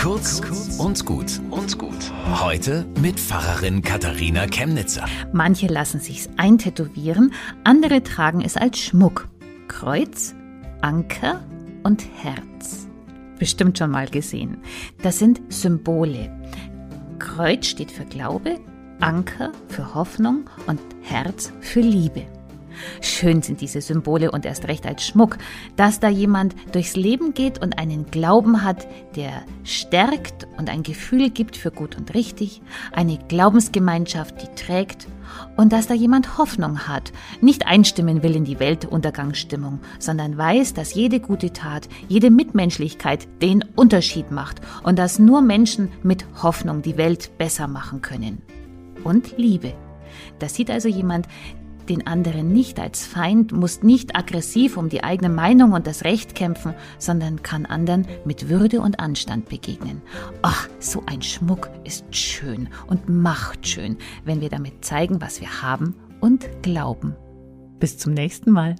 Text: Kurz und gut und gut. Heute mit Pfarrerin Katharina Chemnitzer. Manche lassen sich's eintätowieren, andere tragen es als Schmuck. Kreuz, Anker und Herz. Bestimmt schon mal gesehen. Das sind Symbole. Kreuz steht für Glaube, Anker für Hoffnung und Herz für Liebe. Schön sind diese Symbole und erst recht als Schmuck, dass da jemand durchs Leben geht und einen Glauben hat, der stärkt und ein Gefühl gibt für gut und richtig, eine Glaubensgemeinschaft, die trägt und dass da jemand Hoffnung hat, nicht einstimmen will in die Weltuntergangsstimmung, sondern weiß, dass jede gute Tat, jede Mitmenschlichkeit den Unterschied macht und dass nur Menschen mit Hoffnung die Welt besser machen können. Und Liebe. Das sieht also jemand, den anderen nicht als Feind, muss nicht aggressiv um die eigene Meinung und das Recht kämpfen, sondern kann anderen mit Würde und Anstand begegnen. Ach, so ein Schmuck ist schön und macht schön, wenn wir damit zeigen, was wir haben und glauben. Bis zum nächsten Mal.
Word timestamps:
Kurz 0.00 0.40
und 0.78 1.04
gut 1.04 1.42
und 1.50 1.78
gut. 1.78 2.10
Heute 2.40 2.86
mit 3.02 3.20
Pfarrerin 3.20 3.82
Katharina 3.82 4.46
Chemnitzer. 4.46 5.04
Manche 5.34 5.66
lassen 5.66 6.00
sich's 6.00 6.30
eintätowieren, 6.38 7.34
andere 7.64 8.02
tragen 8.02 8.40
es 8.40 8.56
als 8.56 8.78
Schmuck. 8.78 9.28
Kreuz, 9.68 10.34
Anker 10.80 11.42
und 11.82 12.02
Herz. 12.16 12.88
Bestimmt 13.38 13.76
schon 13.76 13.90
mal 13.90 14.08
gesehen. 14.08 14.62
Das 15.02 15.18
sind 15.18 15.42
Symbole. 15.52 16.34
Kreuz 17.18 17.66
steht 17.66 17.90
für 17.90 18.06
Glaube, 18.06 18.58
Anker 19.00 19.52
für 19.68 19.94
Hoffnung 19.94 20.48
und 20.66 20.80
Herz 21.02 21.52
für 21.60 21.80
Liebe. 21.80 22.26
Schön 23.00 23.42
sind 23.42 23.60
diese 23.60 23.80
Symbole 23.80 24.30
und 24.30 24.44
erst 24.44 24.68
recht 24.68 24.86
als 24.86 25.06
Schmuck, 25.06 25.38
dass 25.76 26.00
da 26.00 26.08
jemand 26.08 26.54
durchs 26.72 26.96
Leben 26.96 27.34
geht 27.34 27.60
und 27.62 27.78
einen 27.78 28.10
Glauben 28.10 28.64
hat, 28.64 28.86
der 29.16 29.42
stärkt 29.64 30.46
und 30.58 30.70
ein 30.70 30.82
Gefühl 30.82 31.30
gibt 31.30 31.56
für 31.56 31.70
gut 31.70 31.96
und 31.96 32.14
richtig, 32.14 32.62
eine 32.92 33.18
Glaubensgemeinschaft, 33.28 34.42
die 34.42 34.54
trägt 34.54 35.06
und 35.56 35.72
dass 35.72 35.86
da 35.86 35.94
jemand 35.94 36.38
Hoffnung 36.38 36.88
hat, 36.88 37.12
nicht 37.40 37.66
einstimmen 37.66 38.22
will 38.22 38.36
in 38.36 38.44
die 38.44 38.60
Weltuntergangsstimmung, 38.60 39.80
sondern 39.98 40.36
weiß, 40.36 40.74
dass 40.74 40.94
jede 40.94 41.20
gute 41.20 41.52
Tat, 41.52 41.88
jede 42.08 42.30
Mitmenschlichkeit 42.30 43.28
den 43.42 43.64
Unterschied 43.76 44.30
macht 44.30 44.60
und 44.82 44.98
dass 44.98 45.18
nur 45.18 45.40
Menschen 45.40 45.90
mit 46.02 46.24
Hoffnung 46.42 46.82
die 46.82 46.96
Welt 46.96 47.36
besser 47.38 47.68
machen 47.68 48.02
können. 48.02 48.42
Und 49.04 49.36
Liebe. 49.36 49.74
Das 50.38 50.54
sieht 50.54 50.70
also 50.70 50.88
jemand, 50.88 51.26
den 51.90 52.06
anderen 52.06 52.52
nicht 52.52 52.80
als 52.80 53.04
Feind, 53.04 53.52
muss 53.52 53.82
nicht 53.82 54.16
aggressiv 54.16 54.76
um 54.76 54.88
die 54.88 55.04
eigene 55.04 55.28
Meinung 55.28 55.72
und 55.72 55.86
das 55.86 56.04
Recht 56.04 56.34
kämpfen, 56.34 56.74
sondern 56.98 57.42
kann 57.42 57.66
anderen 57.66 58.06
mit 58.24 58.48
Würde 58.48 58.80
und 58.80 59.00
Anstand 59.00 59.48
begegnen. 59.48 60.00
Ach, 60.40 60.68
so 60.78 61.02
ein 61.06 61.20
Schmuck 61.20 61.68
ist 61.84 62.14
schön 62.14 62.68
und 62.86 63.08
macht 63.08 63.66
schön, 63.66 63.98
wenn 64.24 64.40
wir 64.40 64.48
damit 64.48 64.84
zeigen, 64.84 65.20
was 65.20 65.40
wir 65.40 65.62
haben 65.62 65.94
und 66.20 66.48
glauben. 66.62 67.16
Bis 67.78 67.98
zum 67.98 68.14
nächsten 68.14 68.50
Mal. 68.50 68.76